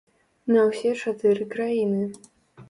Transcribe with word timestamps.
На 0.55 0.63
ўсе 0.69 0.93
чатыры 1.01 1.47
краіны. 1.53 2.03